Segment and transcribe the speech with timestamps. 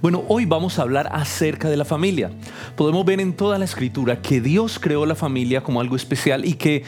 [0.00, 2.30] Bueno, hoy vamos a hablar acerca de la familia.
[2.76, 6.54] Podemos ver en toda la escritura que Dios creó la familia como algo especial y
[6.54, 6.84] que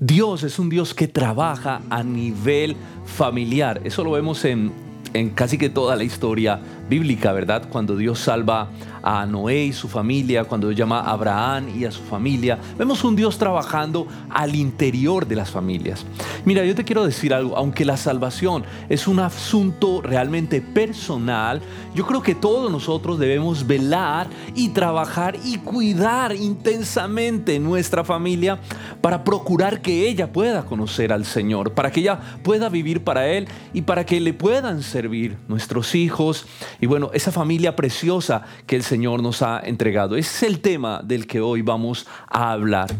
[0.00, 2.74] Dios es un Dios que trabaja a nivel
[3.04, 3.82] familiar.
[3.84, 4.72] Eso lo vemos en,
[5.12, 6.58] en casi que toda la historia
[6.88, 7.68] bíblica, ¿verdad?
[7.68, 8.68] Cuando Dios salva
[9.02, 13.04] a Noé y su familia, cuando Dios llama a Abraham y a su familia, vemos
[13.04, 16.06] un Dios trabajando al interior de las familias.
[16.44, 21.60] Mira, yo te quiero decir algo, aunque la salvación es un asunto realmente personal,
[21.94, 28.58] yo creo que todos nosotros debemos velar y trabajar y cuidar intensamente nuestra familia
[29.00, 33.48] para procurar que ella pueda conocer al Señor, para que ella pueda vivir para Él
[33.72, 36.46] y para que le puedan servir nuestros hijos
[36.84, 40.16] y bueno, esa familia preciosa que el Señor nos ha entregado.
[40.16, 42.94] Ese es el tema del que hoy vamos a hablar.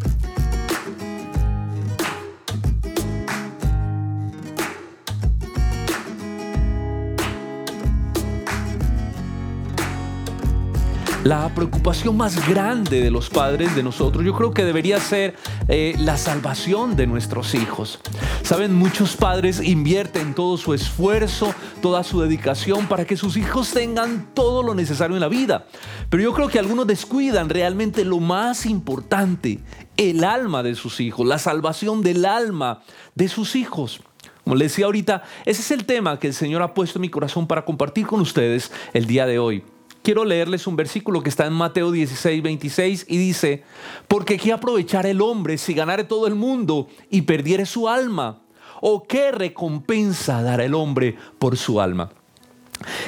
[11.25, 15.37] La preocupación más grande de los padres de nosotros, yo creo que debería ser
[15.69, 17.99] eh, la salvación de nuestros hijos.
[18.45, 24.35] Saben, muchos padres invierten todo su esfuerzo, toda su dedicación para que sus hijos tengan
[24.35, 25.67] todo lo necesario en la vida.
[26.11, 29.61] Pero yo creo que algunos descuidan realmente lo más importante,
[29.97, 32.83] el alma de sus hijos, la salvación del alma
[33.15, 34.03] de sus hijos.
[34.45, 37.09] Como les decía ahorita, ese es el tema que el Señor ha puesto en mi
[37.09, 39.65] corazón para compartir con ustedes el día de hoy
[40.05, 43.65] quiero leerles un versículo que está en Mateo 16, 26 y dice,
[44.07, 48.43] porque ¿qué aprovechar el hombre si ganare todo el mundo y perdiere su alma?
[48.81, 52.11] ¿O qué recompensa dará el hombre por su alma?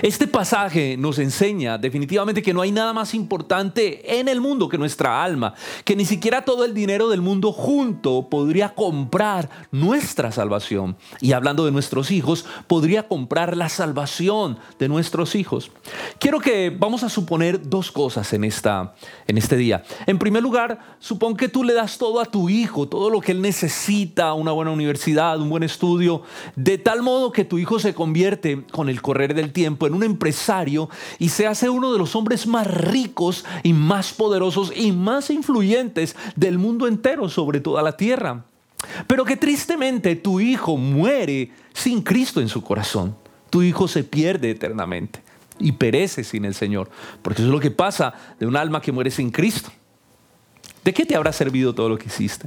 [0.02, 4.78] Este pasaje nos enseña definitivamente que no hay nada más importante en el mundo que
[4.78, 10.96] nuestra alma, que ni siquiera todo el dinero del mundo junto podría comprar nuestra salvación.
[11.20, 15.70] Y hablando de nuestros hijos, podría comprar la salvación de nuestros hijos.
[16.18, 18.94] Quiero que vamos a suponer dos cosas en, esta,
[19.26, 19.82] en este día.
[20.06, 23.32] En primer lugar, supón que tú le das todo a tu hijo, todo lo que
[23.32, 26.22] él necesita, una buena universidad, un buen estudio,
[26.54, 30.02] de tal modo que tu hijo se convierte con el correr del tiempo en un
[30.02, 35.30] empresario y se hace uno de los hombres más ricos y más poderosos y más
[35.30, 38.44] influyentes del mundo entero sobre toda la tierra.
[39.06, 43.16] Pero que tristemente tu hijo muere sin Cristo en su corazón.
[43.48, 45.22] Tu hijo se pierde eternamente
[45.58, 46.90] y perece sin el Señor.
[47.22, 49.70] Porque eso es lo que pasa de un alma que muere sin Cristo.
[50.84, 52.46] ¿De qué te habrá servido todo lo que hiciste?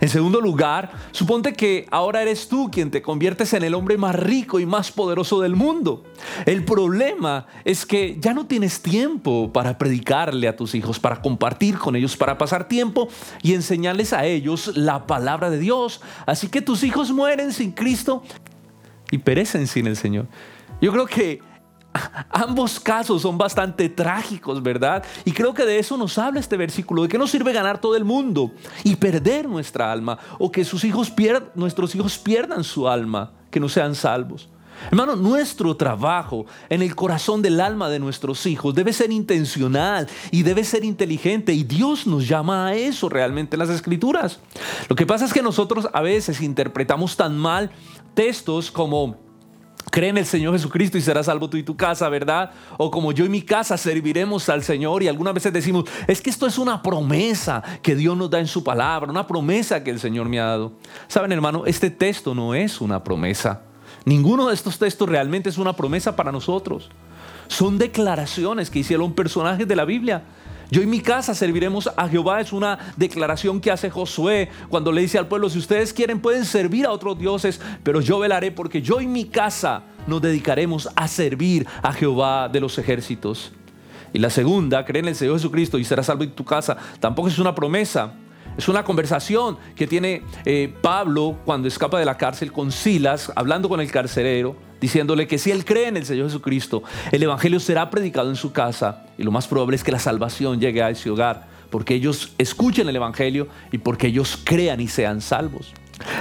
[0.00, 4.14] En segundo lugar, suponte que ahora eres tú quien te conviertes en el hombre más
[4.14, 6.04] rico y más poderoso del mundo.
[6.44, 11.78] El problema es que ya no tienes tiempo para predicarle a tus hijos, para compartir
[11.78, 13.08] con ellos, para pasar tiempo
[13.42, 16.00] y enseñarles a ellos la palabra de Dios.
[16.26, 18.22] Así que tus hijos mueren sin Cristo
[19.10, 20.26] y perecen sin el Señor.
[20.80, 21.40] Yo creo que
[22.30, 25.04] Ambos casos son bastante trágicos, ¿verdad?
[25.24, 27.96] Y creo que de eso nos habla este versículo, de que no sirve ganar todo
[27.96, 28.52] el mundo
[28.84, 31.12] y perder nuestra alma, o que sus hijos
[31.54, 34.48] nuestros hijos pierdan su alma, que no sean salvos.
[34.90, 40.42] Hermano, nuestro trabajo en el corazón del alma de nuestros hijos debe ser intencional y
[40.42, 44.38] debe ser inteligente y Dios nos llama a eso realmente en las escrituras.
[44.88, 47.70] Lo que pasa es que nosotros a veces interpretamos tan mal
[48.14, 49.16] textos como
[49.96, 52.50] Cree en el Señor Jesucristo y serás salvo tú y tu casa, ¿verdad?
[52.76, 56.28] O como yo y mi casa serviremos al Señor y algunas veces decimos, es que
[56.28, 59.98] esto es una promesa que Dios nos da en su palabra, una promesa que el
[59.98, 60.72] Señor me ha dado.
[61.08, 63.62] Saben, hermano, este texto no es una promesa.
[64.04, 66.90] Ninguno de estos textos realmente es una promesa para nosotros.
[67.48, 70.24] Son declaraciones que hicieron personajes de la Biblia
[70.70, 72.40] yo y mi casa serviremos a Jehová.
[72.40, 76.44] Es una declaración que hace Josué cuando le dice al pueblo, si ustedes quieren pueden
[76.44, 81.08] servir a otros dioses, pero yo velaré porque yo y mi casa nos dedicaremos a
[81.08, 83.52] servir a Jehová de los ejércitos.
[84.12, 87.28] Y la segunda, cree en el Señor Jesucristo y serás salvo en tu casa, tampoco
[87.28, 88.14] es una promesa.
[88.56, 93.68] Es una conversación que tiene eh, Pablo cuando escapa de la cárcel con Silas, hablando
[93.68, 96.82] con el carcelero diciéndole que si él cree en el Señor Jesucristo,
[97.12, 100.60] el Evangelio será predicado en su casa y lo más probable es que la salvación
[100.60, 105.20] llegue a ese hogar, porque ellos escuchen el Evangelio y porque ellos crean y sean
[105.20, 105.72] salvos.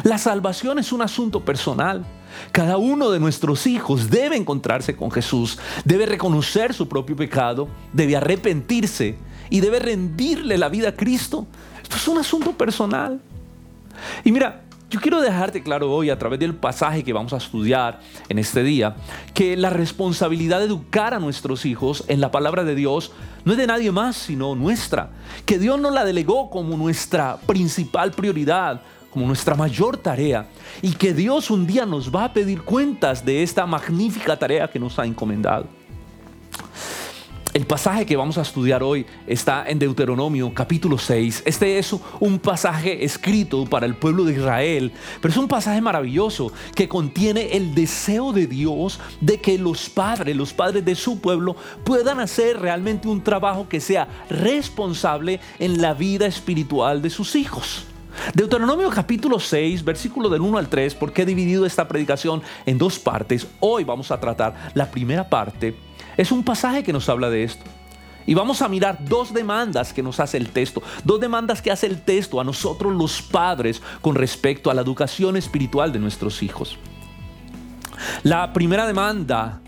[0.03, 2.05] La salvación es un asunto personal.
[2.51, 8.15] Cada uno de nuestros hijos debe encontrarse con Jesús, debe reconocer su propio pecado, debe
[8.15, 9.17] arrepentirse
[9.49, 11.47] y debe rendirle la vida a Cristo.
[11.81, 13.21] Esto es un asunto personal.
[14.23, 14.64] Y mira,
[14.95, 17.99] yo quiero dejarte claro hoy a través del pasaje que vamos a estudiar
[18.29, 18.95] en este día,
[19.33, 23.11] que la responsabilidad de educar a nuestros hijos en la palabra de Dios
[23.43, 25.09] no es de nadie más, sino nuestra.
[25.45, 30.47] Que Dios nos la delegó como nuestra principal prioridad, como nuestra mayor tarea.
[30.81, 34.79] Y que Dios un día nos va a pedir cuentas de esta magnífica tarea que
[34.79, 35.67] nos ha encomendado.
[37.55, 41.43] El pasaje que vamos a estudiar hoy está en Deuteronomio capítulo 6.
[41.45, 44.91] Este es un pasaje escrito para el pueblo de Israel,
[45.21, 50.35] pero es un pasaje maravilloso que contiene el deseo de Dios de que los padres,
[50.35, 51.55] los padres de su pueblo,
[51.85, 57.85] puedan hacer realmente un trabajo que sea responsable en la vida espiritual de sus hijos.
[58.33, 62.99] Deuteronomio capítulo 6, versículo del 1 al 3, porque he dividido esta predicación en dos
[62.99, 63.47] partes.
[63.61, 65.84] Hoy vamos a tratar la primera parte
[66.17, 67.63] es un pasaje que nos habla de esto.
[68.27, 71.85] Y vamos a mirar dos demandas que nos hace el texto, dos demandas que hace
[71.85, 76.77] el texto a nosotros los padres con respecto a la educación espiritual de nuestros hijos.
[78.23, 79.61] La primera demanda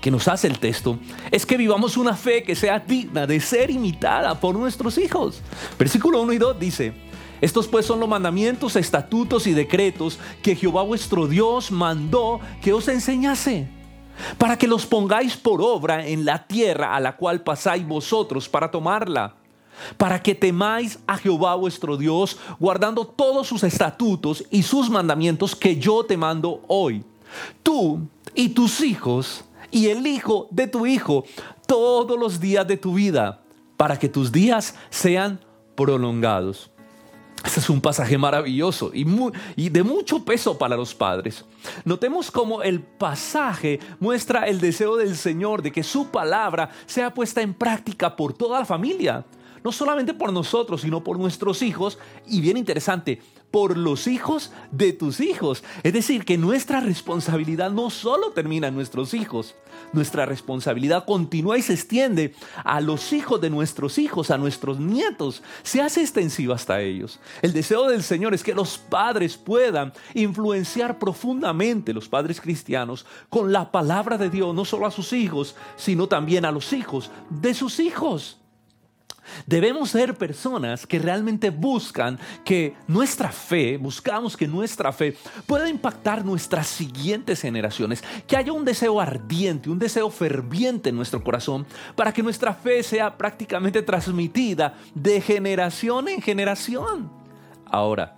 [0.00, 0.98] que nos hace el texto
[1.30, 5.40] es que vivamos una fe que sea digna de ser imitada por nuestros hijos.
[5.78, 6.92] Versículo 1 y 2 dice,
[7.40, 12.88] estos pues son los mandamientos, estatutos y decretos que Jehová vuestro Dios mandó que os
[12.88, 13.68] enseñase
[14.38, 18.70] para que los pongáis por obra en la tierra a la cual pasáis vosotros para
[18.70, 19.34] tomarla,
[19.96, 25.76] para que temáis a Jehová vuestro Dios, guardando todos sus estatutos y sus mandamientos que
[25.76, 27.04] yo te mando hoy.
[27.62, 28.00] Tú
[28.34, 31.24] y tus hijos y el hijo de tu hijo
[31.66, 33.40] todos los días de tu vida,
[33.76, 35.40] para que tus días sean
[35.74, 36.70] prolongados.
[37.44, 39.06] Este es un pasaje maravilloso y,
[39.56, 41.44] y, de mucho peso para los padres.
[41.84, 47.42] Notemos cómo el pasaje muestra el deseo del Señor de que su palabra sea puesta
[47.42, 49.24] en práctica por toda la familia.
[49.62, 51.98] No solamente por nosotros, sino por nuestros hijos.
[52.26, 55.64] Y bien interesante, por los hijos de tus hijos.
[55.82, 59.54] Es decir, que nuestra responsabilidad no solo termina en nuestros hijos,
[59.92, 62.34] nuestra responsabilidad continúa y se extiende
[62.64, 67.20] a los hijos de nuestros hijos, a nuestros nietos, se hace extensiva hasta ellos.
[67.42, 73.52] El deseo del Señor es que los padres puedan influenciar profundamente, los padres cristianos, con
[73.52, 77.54] la palabra de Dios, no solo a sus hijos, sino también a los hijos de
[77.54, 78.38] sus hijos.
[79.46, 86.24] Debemos ser personas que realmente buscan que nuestra fe, buscamos que nuestra fe pueda impactar
[86.24, 92.12] nuestras siguientes generaciones, que haya un deseo ardiente, un deseo ferviente en nuestro corazón para
[92.12, 97.10] que nuestra fe sea prácticamente transmitida de generación en generación.
[97.66, 98.16] Ahora,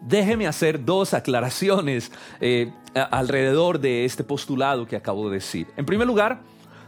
[0.00, 2.10] déjeme hacer dos aclaraciones
[2.40, 5.66] eh, alrededor de este postulado que acabo de decir.
[5.76, 6.42] En primer lugar,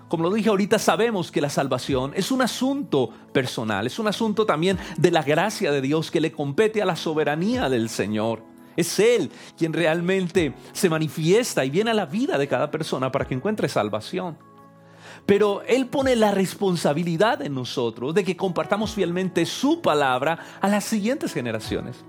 [0.09, 4.47] como lo dije ahorita, sabemos que la salvación es un asunto personal, es un asunto
[4.47, 8.43] también de la gracia de Dios que le compete a la soberanía del Señor.
[8.77, 13.27] Es Él quien realmente se manifiesta y viene a la vida de cada persona para
[13.27, 14.39] que encuentre salvación.
[15.25, 20.85] Pero Él pone la responsabilidad en nosotros de que compartamos fielmente su palabra a las
[20.85, 22.05] siguientes generaciones.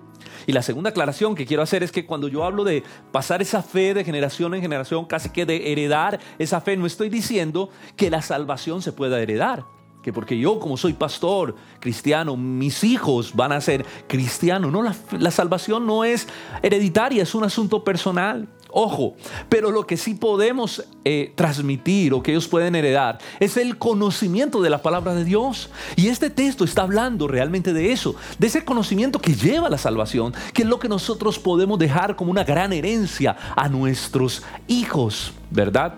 [0.47, 3.61] Y la segunda aclaración que quiero hacer es que cuando yo hablo de pasar esa
[3.61, 8.09] fe de generación en generación, casi que de heredar esa fe, no estoy diciendo que
[8.09, 9.65] la salvación se pueda heredar.
[10.01, 14.71] Que porque yo como soy pastor cristiano, mis hijos van a ser cristianos.
[14.71, 16.29] No, la, la salvación no es
[16.63, 18.47] hereditaria, es un asunto personal.
[18.71, 19.15] Ojo,
[19.49, 24.61] pero lo que sí podemos eh, transmitir o que ellos pueden heredar es el conocimiento
[24.61, 25.69] de la palabra de Dios.
[25.95, 29.77] Y este texto está hablando realmente de eso, de ese conocimiento que lleva a la
[29.77, 35.33] salvación, que es lo que nosotros podemos dejar como una gran herencia a nuestros hijos,
[35.49, 35.95] ¿verdad?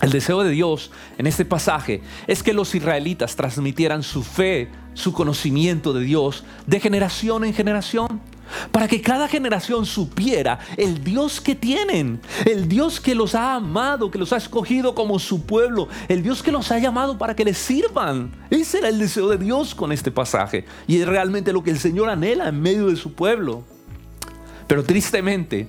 [0.00, 5.12] El deseo de Dios en este pasaje es que los israelitas transmitieran su fe, su
[5.12, 8.20] conocimiento de Dios de generación en generación
[8.70, 14.10] para que cada generación supiera el Dios que tienen, el Dios que los ha amado,
[14.10, 17.44] que los ha escogido como su pueblo, el Dios que los ha llamado para que
[17.44, 18.32] les sirvan.
[18.50, 21.78] Ese era el deseo de Dios con este pasaje y es realmente lo que el
[21.78, 23.64] Señor anhela en medio de su pueblo.
[24.66, 25.68] Pero tristemente,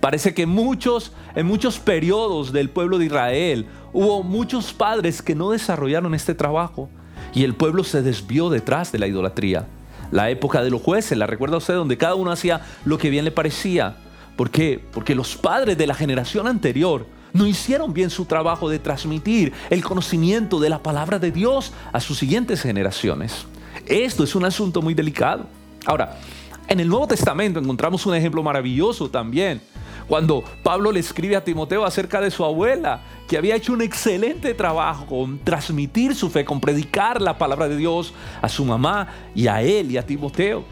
[0.00, 5.50] parece que muchos, en muchos periodos del pueblo de Israel, hubo muchos padres que no
[5.50, 6.88] desarrollaron este trabajo
[7.34, 9.66] y el pueblo se desvió detrás de la idolatría
[10.10, 13.24] la época de los jueces, la recuerda usted, donde cada uno hacía lo que bien
[13.24, 13.96] le parecía.
[14.36, 14.82] ¿Por qué?
[14.92, 19.84] Porque los padres de la generación anterior no hicieron bien su trabajo de transmitir el
[19.84, 23.46] conocimiento de la palabra de Dios a sus siguientes generaciones.
[23.86, 25.46] Esto es un asunto muy delicado.
[25.86, 26.18] Ahora,
[26.68, 29.60] en el Nuevo Testamento encontramos un ejemplo maravilloso también
[30.10, 34.54] cuando Pablo le escribe a Timoteo acerca de su abuela, que había hecho un excelente
[34.54, 38.12] trabajo con transmitir su fe, con predicar la palabra de Dios
[38.42, 40.64] a su mamá y a él y a Timoteo.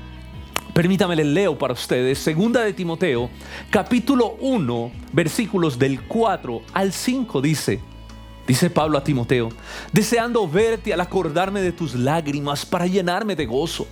[0.75, 3.31] Permítame le leo para ustedes, segunda de Timoteo,
[3.71, 7.81] capítulo 1, versículos del 4 al 5 dice,
[8.45, 9.51] dice Pablo a Timoteo,
[9.93, 13.87] deseando verte al acordarme de tus lágrimas para llenarme de gozo,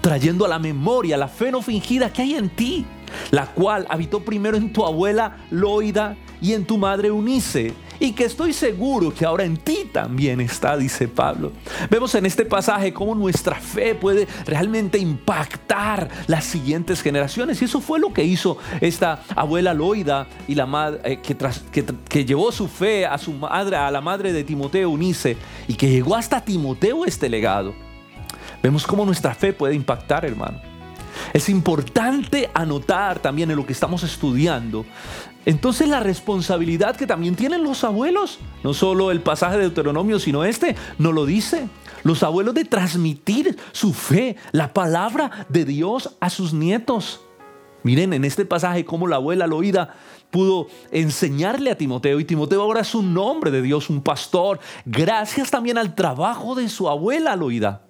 [0.00, 2.86] trayendo a la memoria la fe no fingida que hay en ti
[3.30, 8.24] la cual habitó primero en tu abuela Loida y en tu madre Unice, y que
[8.24, 11.52] estoy seguro que ahora en ti también está, dice Pablo.
[11.90, 17.80] Vemos en este pasaje cómo nuestra fe puede realmente impactar las siguientes generaciones, y eso
[17.80, 21.36] fue lo que hizo esta abuela Loida y la madre eh, que,
[22.08, 25.36] que, llevó su fe a su madre, a la madre de Timoteo Unice,
[25.68, 27.74] y que llegó hasta Timoteo este legado.
[28.62, 30.75] Vemos cómo nuestra fe puede impactar, hermano.
[31.36, 34.86] Es importante anotar también en lo que estamos estudiando.
[35.44, 40.44] Entonces la responsabilidad que también tienen los abuelos, no solo el pasaje de Deuteronomio, sino
[40.44, 41.68] este, no lo dice.
[42.04, 47.20] Los abuelos de transmitir su fe, la palabra de Dios a sus nietos.
[47.82, 49.94] Miren en este pasaje cómo la abuela Loida
[50.30, 55.50] pudo enseñarle a Timoteo y Timoteo ahora es un hombre de Dios, un pastor, gracias
[55.50, 57.85] también al trabajo de su abuela Loida.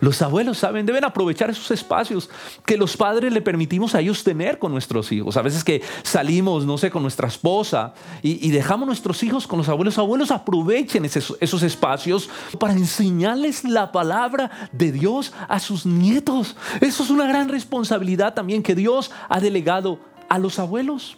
[0.00, 0.86] Los abuelos, ¿saben?
[0.86, 2.30] Deben aprovechar esos espacios
[2.64, 5.36] que los padres le permitimos a ellos tener con nuestros hijos.
[5.36, 9.68] A veces que salimos, no sé, con nuestra esposa y, dejamos nuestros hijos con los
[9.68, 9.98] abuelos.
[9.98, 12.28] Abuelos, aprovechen esos espacios
[12.58, 16.56] para enseñarles la palabra de Dios a sus nietos.
[16.80, 21.16] Eso es una gran responsabilidad también que Dios ha delegado a los abuelos.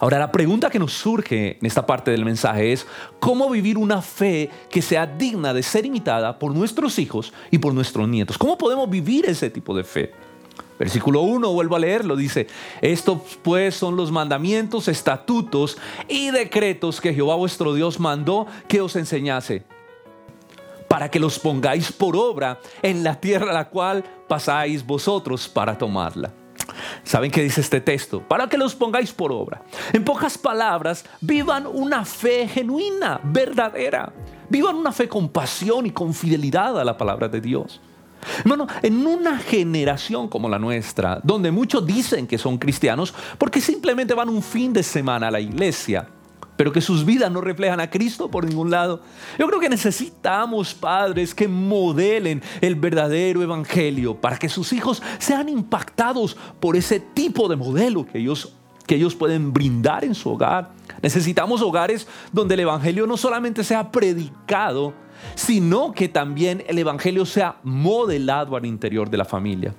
[0.00, 2.86] Ahora, la pregunta que nos surge en esta parte del mensaje es,
[3.20, 7.72] ¿cómo vivir una fe que sea digna de ser imitada por nuestros hijos y por
[7.74, 8.36] nuestros nietos?
[8.36, 10.12] ¿Cómo podemos vivir ese tipo de fe?
[10.78, 12.48] Versículo 1, vuelvo a leerlo, dice,
[12.80, 18.96] estos pues son los mandamientos, estatutos y decretos que Jehová vuestro Dios mandó que os
[18.96, 19.62] enseñase,
[20.88, 25.78] para que los pongáis por obra en la tierra a la cual pasáis vosotros para
[25.78, 26.32] tomarla.
[27.02, 28.20] ¿Saben qué dice este texto?
[28.20, 29.62] Para que los pongáis por obra.
[29.92, 34.12] En pocas palabras, vivan una fe genuina, verdadera.
[34.48, 37.80] Vivan una fe con pasión y con fidelidad a la palabra de Dios.
[38.38, 44.14] Hermano, en una generación como la nuestra, donde muchos dicen que son cristianos porque simplemente
[44.14, 46.08] van un fin de semana a la iglesia,
[46.56, 49.00] pero que sus vidas no reflejan a Cristo por ningún lado.
[49.38, 55.48] Yo creo que necesitamos padres que modelen el verdadero evangelio para que sus hijos sean
[55.48, 58.54] impactados por ese tipo de modelo que ellos
[58.86, 60.72] que ellos pueden brindar en su hogar.
[61.02, 64.92] Necesitamos hogares donde el evangelio no solamente sea predicado,
[65.34, 69.74] sino que también el evangelio sea modelado al interior de la familia.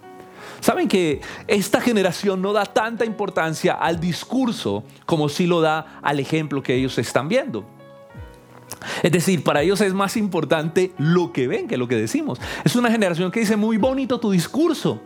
[0.60, 6.20] Saben que esta generación no da tanta importancia al discurso como si lo da al
[6.20, 7.66] ejemplo que ellos están viendo.
[9.04, 12.40] Es decir, para ellos es más importante lo que ven que lo que decimos.
[12.64, 15.02] Es una generación que dice muy bonito tu discurso,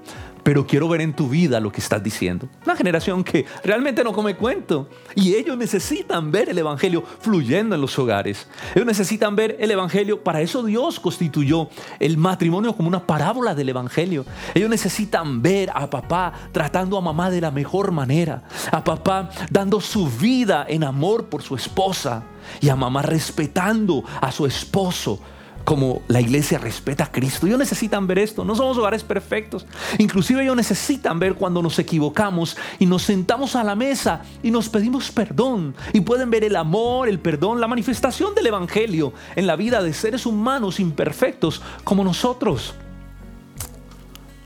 [0.49, 2.49] pero quiero ver en tu vida lo que estás diciendo.
[2.65, 7.81] Una generación que realmente no come cuento y ellos necesitan ver el Evangelio fluyendo en
[7.81, 8.47] los hogares.
[8.73, 13.69] Ellos necesitan ver el Evangelio, para eso Dios constituyó el matrimonio como una parábola del
[13.69, 14.25] Evangelio.
[14.55, 18.41] Ellos necesitan ver a papá tratando a mamá de la mejor manera,
[18.71, 22.23] a papá dando su vida en amor por su esposa
[22.59, 25.19] y a mamá respetando a su esposo
[25.63, 27.47] como la iglesia respeta a Cristo.
[27.47, 28.43] Ellos necesitan ver esto.
[28.43, 29.65] No somos hogares perfectos.
[29.97, 34.69] Inclusive ellos necesitan ver cuando nos equivocamos y nos sentamos a la mesa y nos
[34.69, 35.75] pedimos perdón.
[35.93, 39.93] Y pueden ver el amor, el perdón, la manifestación del Evangelio en la vida de
[39.93, 42.73] seres humanos imperfectos como nosotros.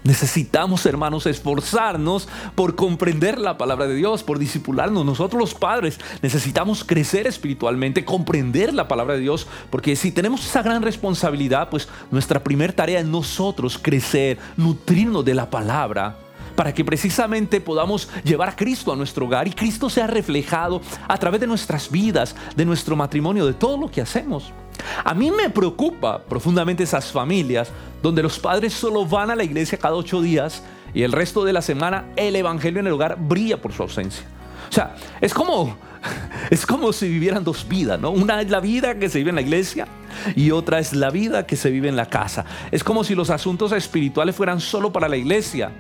[0.04, 5.06] Necesitamos, hermanos, esforzarnos por comprender la palabra de Dios, por disipularnos.
[5.06, 10.62] Nosotros los padres necesitamos crecer espiritualmente, comprender la palabra de Dios, porque si tenemos esa
[10.62, 16.18] gran responsabilidad, pues nuestra primera tarea es nosotros crecer, nutrirnos de la palabra
[16.56, 21.18] para que precisamente podamos llevar a Cristo a nuestro hogar y Cristo sea reflejado a
[21.18, 24.54] través de nuestras vidas, de nuestro matrimonio, de todo lo que hacemos.
[25.04, 29.78] A mí me preocupa profundamente esas familias donde los padres solo van a la iglesia
[29.78, 30.64] cada ocho días
[30.94, 34.26] y el resto de la semana el evangelio en el hogar brilla por su ausencia.
[34.70, 35.78] O sea, es como,
[36.50, 38.12] es como si vivieran dos vidas, ¿no?
[38.12, 39.88] Una es la vida que se vive en la iglesia
[40.36, 42.46] y otra es la vida que se vive en la casa.
[42.72, 45.72] Es como si los asuntos espirituales fueran solo para la iglesia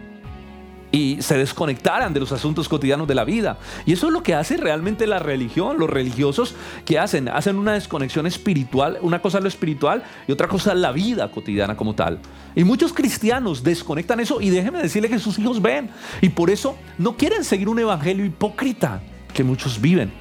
[0.93, 3.57] y se desconectaran de los asuntos cotidianos de la vida.
[3.83, 6.53] Y eso es lo que hace realmente la religión, los religiosos
[6.85, 11.31] que hacen, hacen una desconexión espiritual, una cosa lo espiritual y otra cosa la vida
[11.31, 12.19] cotidiana como tal.
[12.55, 15.89] Y muchos cristianos desconectan eso y déjenme decirle que sus hijos ven
[16.21, 19.01] y por eso no quieren seguir un evangelio hipócrita
[19.33, 20.13] que muchos viven.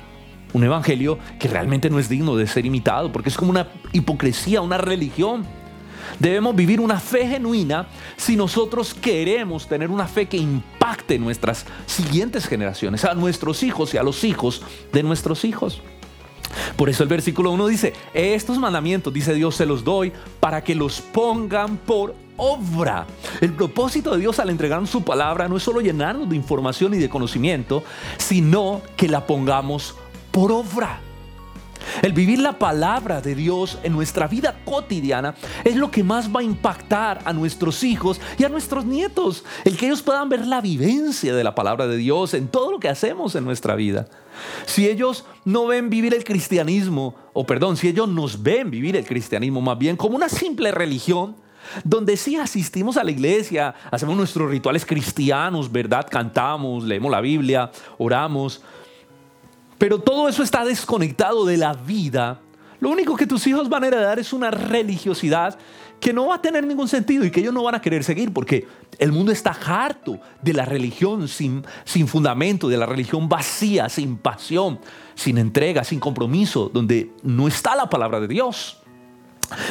[0.55, 4.63] Un evangelio que realmente no es digno de ser imitado porque es como una hipocresía,
[4.63, 5.45] una religión
[6.19, 12.47] Debemos vivir una fe genuina si nosotros queremos tener una fe que impacte nuestras siguientes
[12.47, 15.83] generaciones, a nuestros hijos y a los hijos de nuestros hijos.
[16.77, 20.75] Por eso el versículo 1 dice, estos mandamientos, dice Dios, se los doy para que
[20.75, 23.07] los pongan por obra.
[23.41, 26.99] El propósito de Dios al entregarnos su palabra no es solo llenarnos de información y
[26.99, 27.83] de conocimiento,
[28.19, 29.95] sino que la pongamos
[30.31, 31.01] por obra.
[32.03, 35.35] El vivir la palabra de Dios en nuestra vida cotidiana
[35.65, 39.45] es lo que más va a impactar a nuestros hijos y a nuestros nietos.
[39.65, 42.81] El que ellos puedan ver la vivencia de la palabra de Dios en todo lo
[42.81, 44.09] que hacemos en nuestra vida.
[44.67, 49.05] Si ellos no ven vivir el cristianismo, o perdón, si ellos nos ven vivir el
[49.05, 51.37] cristianismo más bien como una simple religión,
[51.85, 56.07] donde sí asistimos a la iglesia, hacemos nuestros rituales cristianos, ¿verdad?
[56.11, 58.63] Cantamos, leemos la Biblia, oramos,
[59.83, 62.41] pero todo eso está desconectado de la vida.
[62.79, 65.59] Lo único que tus hijos van a heredar es una religiosidad
[65.99, 68.33] que no va a tener ningún sentido y que ellos no van a querer seguir
[68.33, 68.69] porque
[69.01, 74.19] el mundo está harto de la religión sin, sin fundamento, de la religión vacía, sin
[74.19, 74.79] pasión,
[75.17, 78.79] sin entrega, sin compromiso, donde no está la palabra de Dios.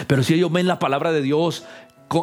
[0.08, 1.64] Pero si ellos ven la palabra de Dios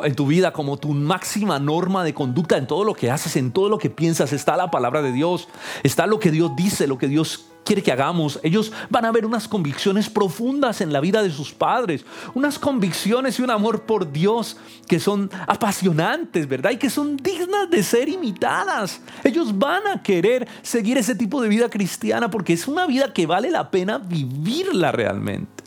[0.05, 3.51] en tu vida como tu máxima norma de conducta en todo lo que haces, en
[3.51, 5.49] todo lo que piensas, está la palabra de Dios,
[5.83, 8.41] está lo que Dios dice, lo que Dios quiere que hagamos.
[8.43, 13.39] Ellos van a ver unas convicciones profundas en la vida de sus padres, unas convicciones
[13.39, 14.57] y un amor por Dios
[14.89, 16.71] que son apasionantes, ¿verdad?
[16.71, 19.03] Y que son dignas de ser imitadas.
[19.23, 23.27] Ellos van a querer seguir ese tipo de vida cristiana porque es una vida que
[23.27, 25.63] vale la pena vivirla realmente.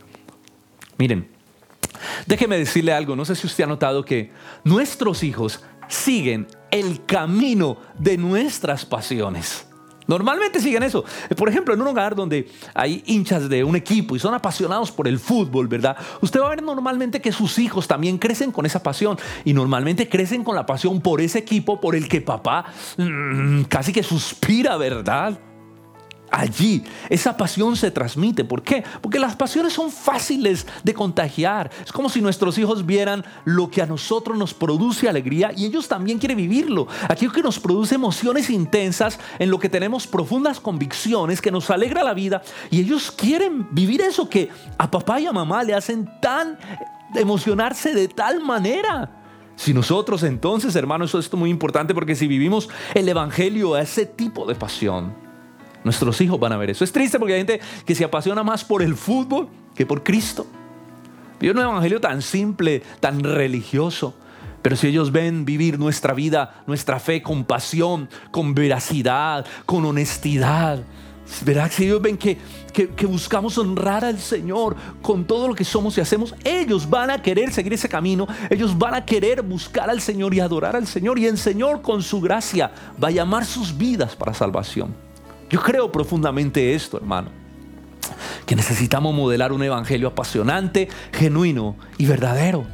[0.97, 1.27] Miren,
[2.25, 4.31] déjeme decirle algo, no sé si usted ha notado que
[4.63, 9.67] nuestros hijos siguen el camino de nuestras pasiones.
[10.11, 11.05] Normalmente siguen eso.
[11.37, 15.07] Por ejemplo, en un hogar donde hay hinchas de un equipo y son apasionados por
[15.07, 15.95] el fútbol, ¿verdad?
[16.19, 20.09] Usted va a ver normalmente que sus hijos también crecen con esa pasión y normalmente
[20.09, 22.65] crecen con la pasión por ese equipo por el que papá
[22.97, 25.39] mm, casi que suspira, ¿verdad?
[26.31, 26.83] Allí.
[27.09, 28.43] Esa pasión se transmite.
[28.43, 28.83] ¿Por qué?
[29.01, 31.69] Porque las pasiones son fáciles de contagiar.
[31.85, 35.87] Es como si nuestros hijos vieran lo que a nosotros nos produce alegría y ellos
[35.87, 36.87] también quieren vivirlo.
[37.09, 42.03] Aquello que nos produce emociones intensas, en lo que tenemos profundas convicciones, que nos alegra
[42.03, 46.09] la vida y ellos quieren vivir eso que a papá y a mamá le hacen
[46.21, 46.57] tan
[47.15, 49.17] emocionarse de tal manera.
[49.55, 54.05] Si nosotros entonces, hermanos, eso es muy importante porque si vivimos el Evangelio a ese
[54.05, 55.13] tipo de pasión,
[55.83, 56.83] Nuestros hijos van a ver eso.
[56.83, 60.45] Es triste porque hay gente que se apasiona más por el fútbol que por Cristo.
[61.39, 64.15] Y un evangelio tan simple, tan religioso.
[64.61, 70.83] Pero si ellos ven vivir nuestra vida, nuestra fe con pasión, con veracidad, con honestidad,
[71.43, 71.71] ¿verdad?
[71.71, 72.37] Si ellos ven que,
[72.71, 77.09] que, que, buscamos honrar al Señor con todo lo que somos y hacemos, ellos van
[77.09, 80.85] a querer seguir ese camino, ellos van a querer buscar al Señor y adorar al
[80.85, 82.71] Señor y el Señor con su gracia
[83.03, 84.93] va a llamar sus vidas para salvación.
[85.51, 87.29] Yo creo profundamente esto, hermano.
[88.45, 92.65] Que necesitamos modelar un evangelio apasionante, genuino y verdadero.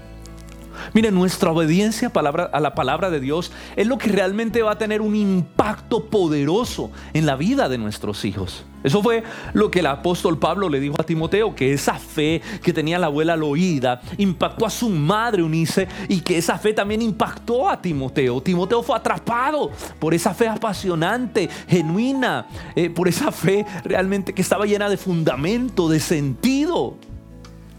[0.93, 5.01] Miren, nuestra obediencia a la palabra de Dios es lo que realmente va a tener
[5.01, 8.65] un impacto poderoso en la vida de nuestros hijos.
[8.83, 12.71] Eso fue lo que el apóstol Pablo le dijo a Timoteo, que esa fe que
[12.71, 17.67] tenía la abuela Loída impactó a su madre Unice y que esa fe también impactó
[17.67, 18.41] a Timoteo.
[18.41, 24.65] Timoteo fue atrapado por esa fe apasionante, genuina, eh, por esa fe realmente que estaba
[24.65, 26.95] llena de fundamento, de sentido.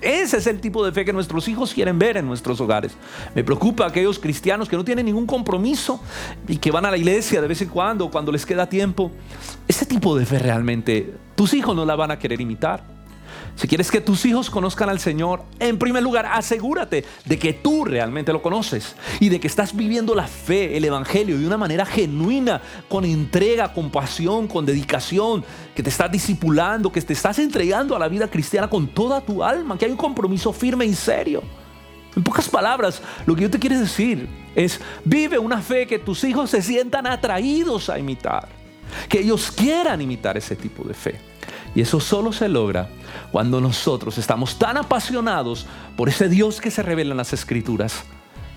[0.01, 2.93] Ese es el tipo de fe que nuestros hijos quieren ver en nuestros hogares.
[3.35, 6.01] Me preocupa aquellos cristianos que no tienen ningún compromiso
[6.47, 9.11] y que van a la iglesia de vez en cuando, cuando les queda tiempo.
[9.67, 12.98] Ese tipo de fe realmente tus hijos no la van a querer imitar.
[13.59, 17.85] Si quieres que tus hijos conozcan al Señor, en primer lugar, asegúrate de que tú
[17.85, 21.85] realmente lo conoces y de que estás viviendo la fe, el Evangelio de una manera
[21.85, 25.45] genuina, con entrega, con pasión, con dedicación,
[25.75, 29.43] que te estás discipulando, que te estás entregando a la vida cristiana con toda tu
[29.43, 31.43] alma, que hay un compromiso firme y serio.
[32.15, 36.23] En pocas palabras, lo que yo te quiero decir es, vive una fe que tus
[36.23, 38.49] hijos se sientan atraídos a imitar,
[39.09, 41.28] que ellos quieran imitar ese tipo de fe.
[41.79, 42.89] Y eso solo se logra
[43.31, 45.65] cuando nosotros estamos tan apasionados
[45.97, 48.03] por ese Dios que se revela en las escrituras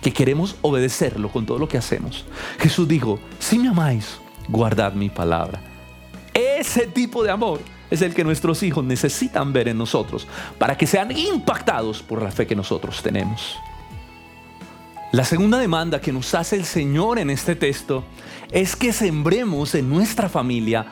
[0.01, 2.25] que queremos obedecerlo con todo lo que hacemos.
[2.57, 4.17] Jesús dijo, si me amáis,
[4.49, 5.61] guardad mi palabra.
[6.33, 10.87] Ese tipo de amor es el que nuestros hijos necesitan ver en nosotros para que
[10.87, 13.55] sean impactados por la fe que nosotros tenemos.
[15.11, 18.03] La segunda demanda que nos hace el Señor en este texto
[18.51, 20.87] es que sembremos en nuestra familia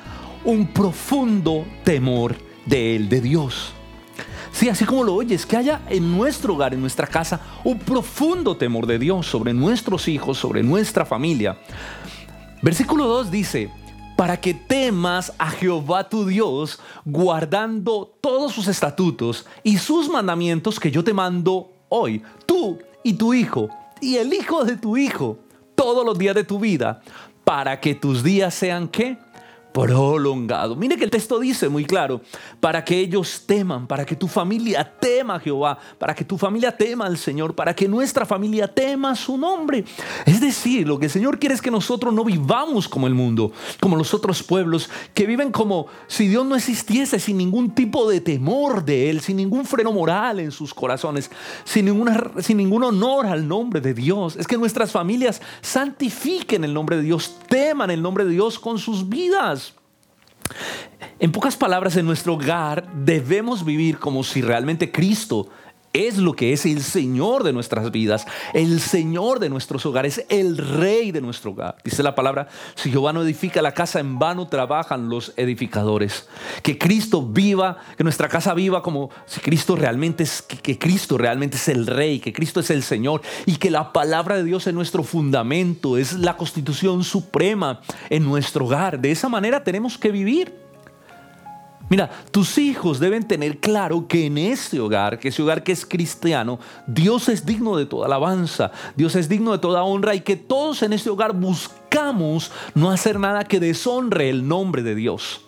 [0.49, 2.35] un profundo temor
[2.65, 3.71] de Él, de Dios.
[4.51, 8.57] Sí, así como lo oyes, que haya en nuestro hogar, en nuestra casa, un profundo
[8.57, 11.59] temor de Dios sobre nuestros hijos, sobre nuestra familia.
[12.63, 13.69] Versículo 2 dice,
[14.17, 20.89] para que temas a Jehová tu Dios, guardando todos sus estatutos y sus mandamientos que
[20.89, 23.69] yo te mando hoy, tú y tu hijo,
[24.01, 25.37] y el hijo de tu hijo
[25.75, 27.01] todos los días de tu vida
[27.43, 29.17] para que tus días sean qué?
[29.71, 30.75] Prolongado.
[30.75, 32.21] Mire que el texto dice muy claro,
[32.59, 36.75] para que ellos teman, para que tu familia tema a Jehová, para que tu familia
[36.75, 39.85] tema al Señor, para que nuestra familia tema su nombre.
[40.25, 43.51] Es decir, lo que el Señor quiere es que nosotros no vivamos como el mundo,
[43.79, 48.21] como los otros pueblos, que viven como si Dios no existiese, sin ningún tipo de
[48.21, 51.29] temor de Él, sin ningún freno moral en sus corazones,
[51.63, 54.35] sin, ninguna, sin ningún honor al nombre de Dios.
[54.35, 58.79] Es que nuestras familias santifiquen el nombre de Dios, teman el nombre de Dios con
[58.79, 59.58] sus vidas.
[61.19, 65.49] En pocas palabras, en nuestro hogar debemos vivir como si realmente Cristo
[65.93, 70.57] es lo que es el Señor de nuestras vidas, el Señor de nuestros hogares, el
[70.57, 71.77] Rey de nuestro hogar.
[71.83, 76.27] Dice la palabra, si Jehová no edifica la casa, en vano trabajan los edificadores.
[76.61, 81.57] Que Cristo viva, que nuestra casa viva como si Cristo realmente es, que, Cristo realmente
[81.57, 84.73] es el Rey, que Cristo es el Señor y que la palabra de Dios es
[84.73, 88.99] nuestro fundamento, es la constitución suprema en nuestro hogar.
[88.99, 90.68] De esa manera tenemos que vivir.
[91.89, 95.85] Mira, tus hijos deben tener claro que en este hogar, que ese hogar que es
[95.85, 100.35] cristiano, Dios es digno de toda alabanza, Dios es digno de toda honra y que
[100.35, 105.41] todos en este hogar buscamos no hacer nada que deshonre el nombre de Dios.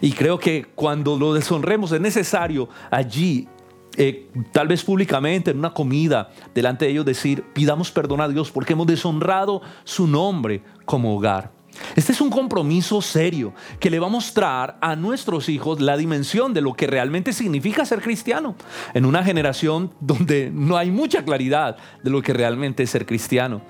[0.00, 3.48] Y creo que cuando lo deshonremos es necesario allí
[3.96, 8.50] eh, tal vez públicamente en una comida delante de ellos decir, pidamos perdón a Dios
[8.50, 11.52] porque hemos deshonrado su nombre como hogar.
[11.96, 16.54] Este es un compromiso serio que le va a mostrar a nuestros hijos la dimensión
[16.54, 18.56] de lo que realmente significa ser cristiano
[18.94, 23.62] en una generación donde no hay mucha claridad de lo que realmente es ser cristiano.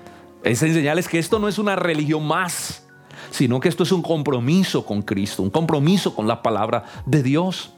[0.43, 2.87] Es enseñarles que esto no es una religión más,
[3.31, 7.73] sino que esto es un compromiso con Cristo, un compromiso con la palabra de Dios.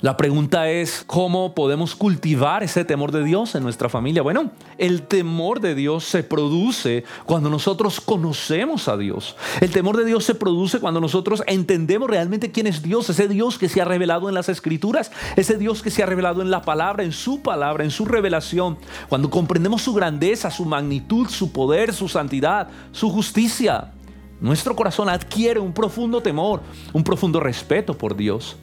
[0.00, 4.22] La pregunta es, ¿cómo podemos cultivar ese temor de Dios en nuestra familia?
[4.22, 9.36] Bueno, el temor de Dios se produce cuando nosotros conocemos a Dios.
[9.60, 13.58] El temor de Dios se produce cuando nosotros entendemos realmente quién es Dios, ese Dios
[13.58, 16.62] que se ha revelado en las escrituras, ese Dios que se ha revelado en la
[16.62, 18.78] palabra, en su palabra, en su revelación.
[19.08, 23.92] Cuando comprendemos su grandeza, su magnitud, su poder, su santidad, su justicia.
[24.40, 26.60] Nuestro corazón adquiere un profundo temor,
[26.92, 28.56] un profundo respeto por Dios.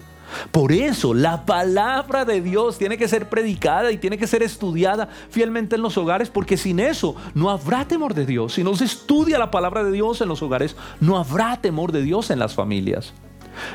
[0.51, 5.07] Por eso la palabra de Dios tiene que ser predicada y tiene que ser estudiada
[5.29, 8.53] fielmente en los hogares, porque sin eso no habrá temor de Dios.
[8.53, 12.01] Si no se estudia la palabra de Dios en los hogares, no habrá temor de
[12.01, 13.13] Dios en las familias.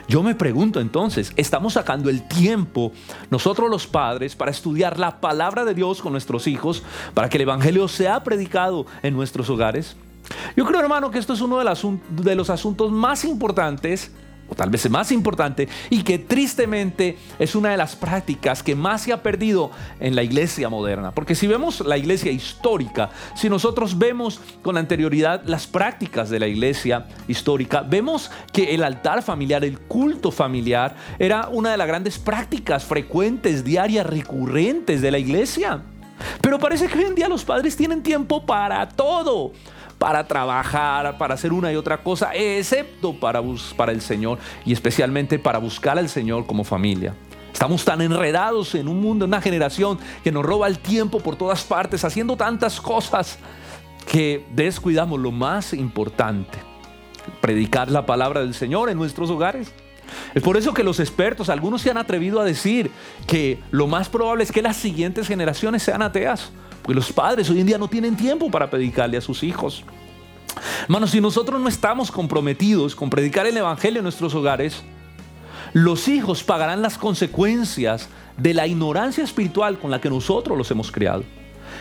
[0.09, 2.93] Yo me pregunto entonces, ¿estamos sacando el tiempo
[3.31, 6.83] nosotros los padres para estudiar la palabra de Dios con nuestros hijos,
[7.15, 9.97] para que el Evangelio sea predicado en nuestros hogares?
[10.57, 14.13] Yo creo, hermano, que esto es uno de los asuntos más importantes
[14.51, 19.03] o tal vez más importante, y que tristemente es una de las prácticas que más
[19.03, 21.13] se ha perdido en la iglesia moderna.
[21.13, 26.49] Porque si vemos la iglesia histórica, si nosotros vemos con anterioridad las prácticas de la
[26.49, 32.19] iglesia histórica, vemos que el altar familiar, el culto familiar, era una de las grandes
[32.19, 35.83] prácticas frecuentes, diarias, recurrentes de la iglesia.
[36.41, 39.53] Pero parece que hoy en día los padres tienen tiempo para todo
[40.01, 43.43] para trabajar, para hacer una y otra cosa, excepto para,
[43.77, 47.15] para el Señor y especialmente para buscar al Señor como familia.
[47.53, 51.37] Estamos tan enredados en un mundo, en una generación que nos roba el tiempo por
[51.37, 53.39] todas partes, haciendo tantas cosas
[54.11, 56.59] que descuidamos lo más importante,
[57.43, 59.71] predicar la palabra del Señor en nuestros hogares.
[60.35, 62.91] Es por eso que los expertos, algunos se han atrevido a decir
[63.27, 67.61] que lo más probable es que las siguientes generaciones sean ateas porque los padres hoy
[67.61, 69.85] en día no tienen tiempo para predicarle a sus hijos.
[70.83, 74.83] Hermanos, si nosotros no estamos comprometidos con predicar el Evangelio en nuestros hogares,
[75.73, 80.91] los hijos pagarán las consecuencias de la ignorancia espiritual con la que nosotros los hemos
[80.91, 81.25] creado.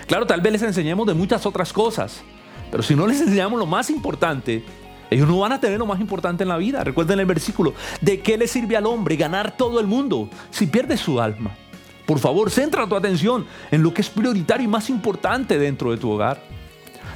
[0.07, 2.21] Claro, tal vez les enseñemos de muchas otras cosas,
[2.69, 4.63] pero si no les enseñamos lo más importante,
[5.09, 6.83] ellos no van a tener lo más importante en la vida.
[6.83, 10.97] Recuerden el versículo, ¿de qué le sirve al hombre ganar todo el mundo si pierde
[10.97, 11.55] su alma?
[12.09, 15.97] Por favor, centra tu atención en lo que es prioritario y más importante dentro de
[15.97, 16.41] tu hogar.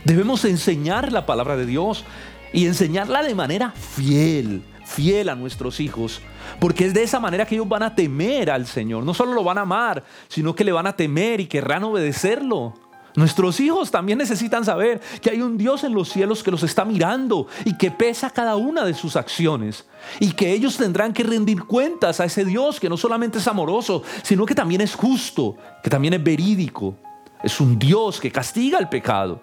[0.03, 2.05] Debemos enseñar la palabra de Dios
[2.51, 6.21] y enseñarla de manera fiel, fiel a nuestros hijos,
[6.59, 9.03] porque es de esa manera que ellos van a temer al Señor.
[9.03, 12.75] No solo lo van a amar, sino que le van a temer y querrán obedecerlo.
[13.15, 16.83] Nuestros hijos también necesitan saber que hay un Dios en los cielos que los está
[16.83, 19.85] mirando y que pesa cada una de sus acciones.
[20.19, 24.03] Y que ellos tendrán que rendir cuentas a ese Dios que no solamente es amoroso,
[24.23, 26.95] sino que también es justo, que también es verídico.
[27.43, 29.41] Es un Dios que castiga el pecado.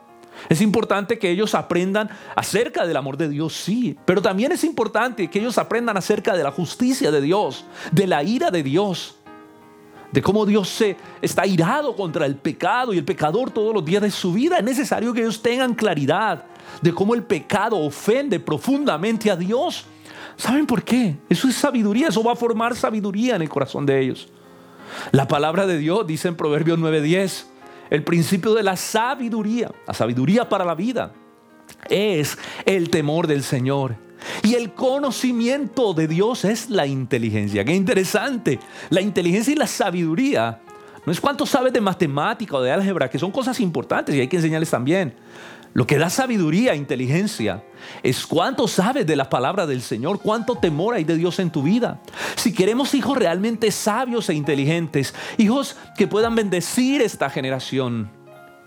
[0.48, 5.28] Es importante que ellos aprendan acerca del amor de Dios, sí, pero también es importante
[5.28, 9.16] que ellos aprendan acerca de la justicia de Dios, de la ira de Dios
[10.12, 14.02] de cómo Dios se está irado contra el pecado y el pecador todos los días
[14.02, 14.58] de su vida.
[14.58, 16.44] Es necesario que ellos tengan claridad
[16.82, 19.84] de cómo el pecado ofende profundamente a Dios.
[20.36, 21.16] ¿Saben por qué?
[21.28, 24.28] Eso es sabiduría, eso va a formar sabiduría en el corazón de ellos.
[25.12, 27.46] La palabra de Dios dice en Proverbios 9:10,
[27.90, 31.12] el principio de la sabiduría, la sabiduría para la vida,
[31.88, 33.96] es el temor del Señor.
[34.42, 37.64] Y el conocimiento de Dios es la inteligencia.
[37.64, 38.58] Qué interesante.
[38.90, 40.60] La inteligencia y la sabiduría
[41.06, 44.28] no es cuánto sabes de matemática o de álgebra, que son cosas importantes y hay
[44.28, 45.14] que enseñarles también.
[45.72, 47.62] Lo que da sabiduría e inteligencia
[48.02, 51.62] es cuánto sabes de la palabra del Señor, cuánto temor hay de Dios en tu
[51.62, 52.00] vida.
[52.34, 58.10] Si queremos hijos realmente sabios e inteligentes, hijos que puedan bendecir esta generación,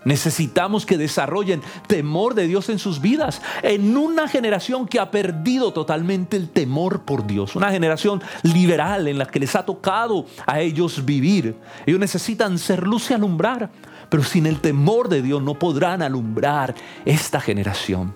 [0.04, 3.42] necesitamos que desarrollen temor de Dios en sus vidas.
[3.62, 9.18] En una generación que ha perdido totalmente el temor por Dios, una generación liberal en
[9.18, 11.56] la que les ha tocado a ellos vivir.
[11.86, 13.70] Ellos necesitan ser luz y alumbrar
[14.08, 18.14] pero sin el temor de Dios no podrán alumbrar esta generación.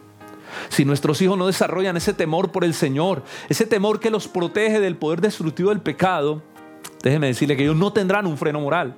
[0.68, 4.80] Si nuestros hijos no desarrollan ese temor por el Señor, ese temor que los protege
[4.80, 6.42] del poder destructivo del pecado,
[7.02, 8.94] déjenme decirle que ellos no tendrán un freno moral.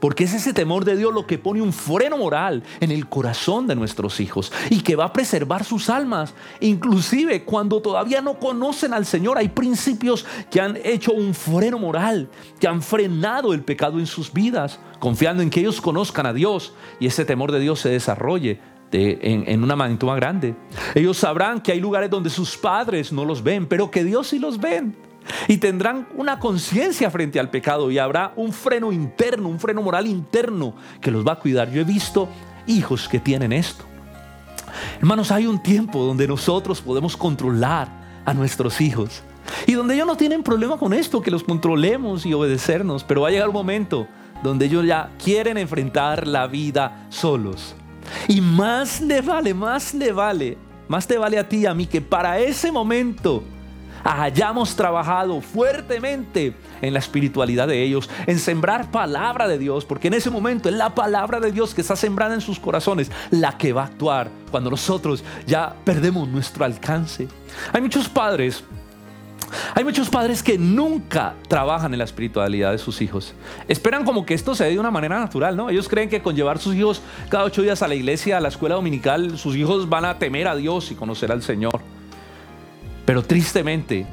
[0.00, 3.66] Porque es ese temor de Dios lo que pone un freno moral en el corazón
[3.66, 6.34] de nuestros hijos y que va a preservar sus almas.
[6.60, 12.28] Inclusive cuando todavía no conocen al Señor, hay principios que han hecho un freno moral,
[12.60, 16.72] que han frenado el pecado en sus vidas, confiando en que ellos conozcan a Dios
[17.00, 18.60] y ese temor de Dios se desarrolle
[18.92, 20.54] en, una magnitud más grande.
[20.94, 24.38] Ellos sabrán que hay lugares donde sus padres no los ven, pero que Dios sí
[24.38, 25.07] los ven
[25.46, 30.06] y tendrán una conciencia frente al pecado y habrá un freno interno, un freno moral
[30.06, 31.70] interno que los va a cuidar.
[31.70, 32.28] Yo he visto
[32.66, 33.84] hijos que tienen esto.
[34.98, 37.88] Hermanos, hay un tiempo donde nosotros podemos controlar
[38.24, 39.22] a nuestros hijos
[39.66, 43.28] y donde ellos no tienen problema con esto, que los controlemos y obedecernos, pero va
[43.28, 44.06] a llegar un momento
[44.42, 47.74] donde ellos ya quieren enfrentar la vida solos.
[48.28, 51.86] Y más le vale, más le vale, más te vale a ti y a mí
[51.86, 53.42] que para ese momento
[54.08, 60.14] hayamos trabajado fuertemente en la espiritualidad de ellos, en sembrar palabra de Dios, porque en
[60.14, 63.72] ese momento es la palabra de Dios que está sembrada en sus corazones la que
[63.72, 67.28] va a actuar cuando nosotros ya perdemos nuestro alcance.
[67.72, 68.64] Hay muchos padres
[69.74, 73.34] hay muchos padres que nunca trabajan en la espiritualidad de sus hijos.
[73.66, 75.70] Esperan como que esto se dé de una manera natural, ¿no?
[75.70, 78.48] Ellos creen que con llevar sus hijos cada ocho días a la iglesia, a la
[78.48, 81.80] escuela dominical, sus hijos van a temer a Dios y conocer al Señor.
[83.08, 84.04] Pero tristemente,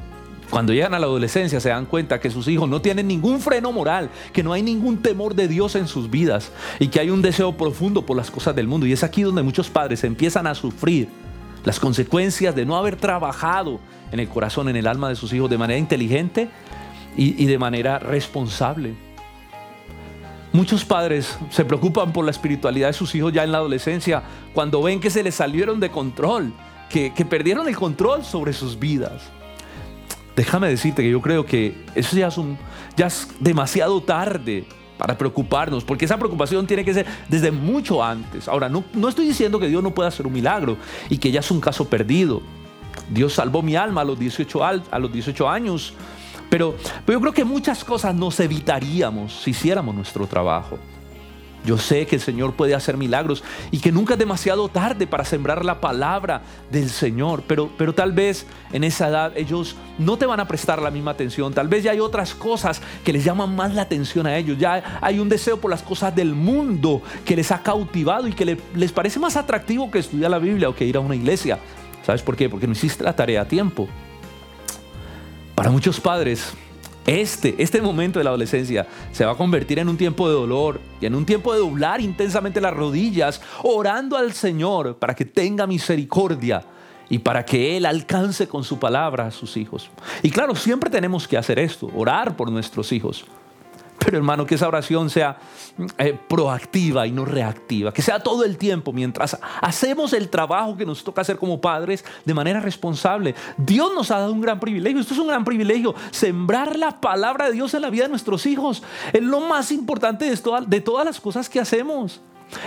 [0.48, 3.70] cuando llegan a la adolescencia se dan cuenta que sus hijos no tienen ningún freno
[3.70, 7.20] moral, que no hay ningún temor de Dios en sus vidas y que hay un
[7.20, 8.86] deseo profundo por las cosas del mundo.
[8.86, 11.08] Y es aquí donde muchos padres empiezan a sufrir
[11.62, 13.80] las consecuencias de no haber trabajado
[14.12, 16.48] en el corazón, en el alma de sus hijos de manera inteligente
[17.18, 18.94] y, de manera responsable.
[20.54, 24.22] Muchos padres se preocupan por la espiritualidad de sus hijos ya en la adolescencia
[24.54, 26.54] cuando ven que se les salieron de control
[26.90, 29.22] que, perdieron el control sobre sus vidas.
[30.34, 32.28] Déjame decirte que yo creo que eso ya
[33.06, 34.66] es, demasiado tarde
[34.98, 38.48] para preocuparnos, porque esa preocupación tiene que ser desde mucho antes.
[38.48, 40.76] Ahora, no, no estoy diciendo que Dios no pueda hacer un milagro
[41.10, 42.42] y que ya es un caso perdido.
[43.10, 45.94] Dios salvó mi alma a los 18, a los 18 años,
[46.48, 50.78] pero, pero yo creo que muchas cosas nos evitaríamos si hiciéramos nuestro trabajo.
[51.66, 55.24] Yo sé que el Señor puede hacer milagros y que nunca es demasiado tarde para
[55.24, 60.26] sembrar la palabra del Señor, pero, pero tal vez en esa edad ellos no te
[60.26, 63.56] van a prestar la misma atención, tal vez ya hay otras cosas que les llaman
[63.56, 67.34] más la atención a ellos, ya hay un deseo por las cosas del mundo que
[67.34, 70.84] les ha cautivado y que les parece más atractivo que estudiar la Biblia o que
[70.84, 71.58] ir a una iglesia.
[72.06, 72.48] ¿Sabes por qué?
[72.48, 73.88] Porque no hiciste la tarea a tiempo.
[75.56, 76.52] Para muchos padres,
[77.06, 80.80] este, este momento de la adolescencia se va a convertir en un tiempo de dolor
[81.00, 85.66] y en un tiempo de doblar intensamente las rodillas, orando al Señor para que tenga
[85.66, 86.64] misericordia
[87.08, 89.88] y para que Él alcance con su palabra a sus hijos.
[90.22, 93.24] Y claro, siempre tenemos que hacer esto, orar por nuestros hijos.
[94.06, 95.36] Pero hermano, que esa oración sea
[95.98, 100.86] eh, proactiva y no reactiva, que sea todo el tiempo mientras hacemos el trabajo que
[100.86, 103.34] nos toca hacer como padres de manera responsable.
[103.56, 107.46] Dios nos ha dado un gran privilegio, esto es un gran privilegio, sembrar la palabra
[107.46, 108.84] de Dios en la vida de nuestros hijos.
[109.12, 112.20] Es lo más importante de todas las cosas que hacemos.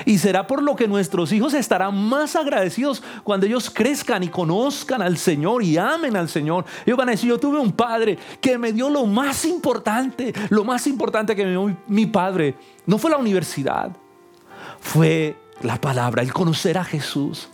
[0.06, 5.02] Y será por lo que nuestros hijos estarán más agradecidos cuando ellos crezcan y conozcan
[5.02, 6.66] al Señor y amen al Señor.
[6.86, 10.64] Ellos van a decir, yo tuve un padre que me dio lo más importante, lo
[10.64, 12.56] más importante que me dio mi padre.
[12.86, 13.96] No fue la universidad,
[14.80, 17.50] fue la palabra, el conocer a Jesús.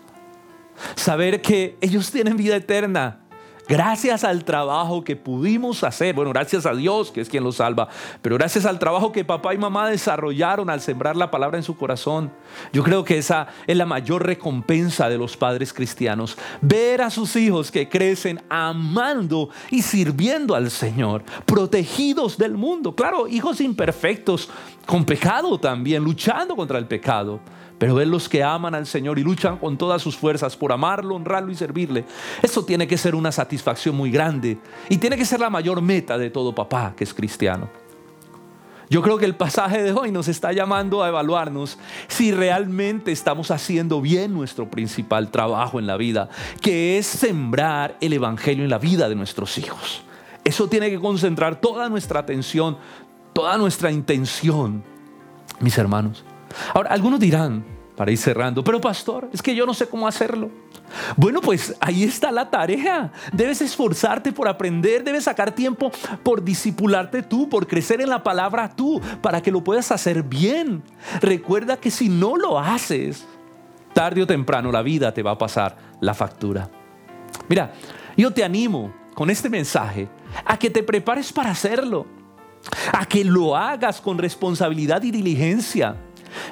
[0.95, 3.24] Saber que ellos tienen vida eterna
[3.67, 7.89] Gracias al trabajo que pudimos hacer, bueno, gracias a Dios que es quien lo salva,
[8.21, 11.75] pero gracias al trabajo que papá y mamá desarrollaron al sembrar la palabra en su
[11.75, 12.31] corazón,
[12.71, 16.37] yo creo que esa es la mayor recompensa de los padres cristianos.
[16.61, 22.95] Ver a sus hijos que crecen amando y sirviendo al Señor, protegidos del mundo.
[22.95, 24.49] Claro, hijos imperfectos,
[24.85, 27.39] con pecado también, luchando contra el pecado
[27.77, 31.15] pero ver los que aman al Señor y luchan con todas sus fuerzas por amarlo,
[31.15, 32.05] honrarlo y servirle,
[32.41, 34.57] eso tiene que ser una satisfacción muy grande
[34.89, 37.69] y tiene que ser la mayor meta de todo papá que es cristiano.
[38.89, 43.49] Yo creo que el pasaje de hoy nos está llamando a evaluarnos si realmente estamos
[43.49, 46.29] haciendo bien nuestro principal trabajo en la vida,
[46.61, 50.03] que es sembrar el Evangelio en la vida de nuestros hijos.
[50.43, 52.77] Eso tiene que concentrar toda nuestra atención,
[53.33, 54.83] toda nuestra intención,
[55.59, 56.23] mis hermanos.
[56.73, 57.63] Ahora, algunos dirán,
[57.95, 60.49] para ir cerrando, pero pastor, es que yo no sé cómo hacerlo.
[61.15, 63.11] Bueno, pues ahí está la tarea.
[63.31, 65.91] Debes esforzarte por aprender, debes sacar tiempo
[66.21, 70.83] por disipularte tú, por crecer en la palabra tú, para que lo puedas hacer bien.
[71.21, 73.25] Recuerda que si no lo haces,
[73.93, 76.69] tarde o temprano la vida te va a pasar la factura.
[77.47, 77.73] Mira,
[78.17, 80.09] yo te animo con este mensaje
[80.43, 82.05] a que te prepares para hacerlo,
[82.91, 85.95] a que lo hagas con responsabilidad y diligencia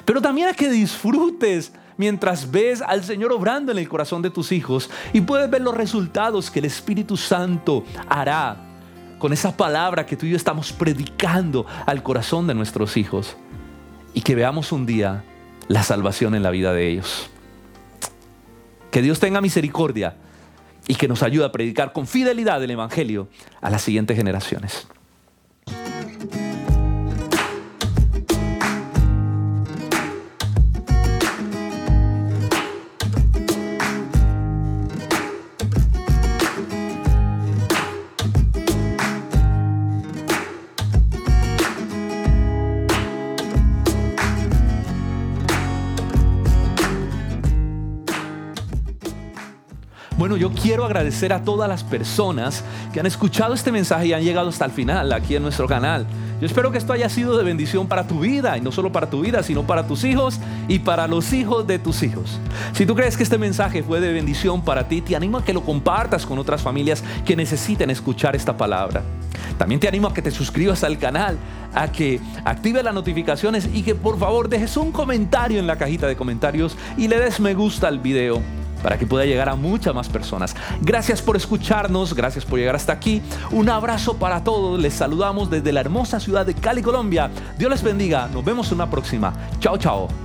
[0.04, 4.52] pero también a que disfrutes mientras ves al Señor obrando en el corazón de tus
[4.52, 8.56] hijos y puedes ver los resultados que el Espíritu Santo hará
[9.18, 13.36] con esa palabra que tú y yo estamos predicando al corazón de nuestros hijos
[14.12, 15.24] y que veamos un día
[15.68, 17.30] la salvación en la vida de ellos.
[18.90, 20.16] Que Dios tenga misericordia
[20.86, 23.28] y que nos ayude a predicar con fidelidad el Evangelio
[23.60, 24.86] a las siguientes generaciones.
[50.16, 54.22] Bueno, yo quiero agradecer a todas las personas que han escuchado este mensaje y han
[54.22, 56.06] llegado hasta el final aquí en nuestro canal.
[56.40, 59.10] Yo espero que esto haya sido de bendición para tu vida y no solo para
[59.10, 62.38] tu vida, sino para tus hijos y para los hijos de tus hijos.
[62.74, 65.52] Si tú crees que este mensaje fue de bendición para ti, te animo a que
[65.52, 69.02] lo compartas con otras familias que necesiten escuchar esta palabra.
[69.58, 71.38] También te animo a que te suscribas al canal,
[71.74, 76.06] a que actives las notificaciones y que por favor dejes un comentario en la cajita
[76.06, 79.94] de comentarios y le des me gusta al video para que pueda llegar a muchas
[79.94, 80.54] más personas.
[80.82, 83.22] Gracias por escucharnos, gracias por llegar hasta aquí.
[83.50, 87.30] Un abrazo para todos, les saludamos desde la hermosa ciudad de Cali, Colombia.
[87.56, 89.32] Dios les bendiga, nos vemos en una próxima.
[89.58, 90.23] Chao, chao.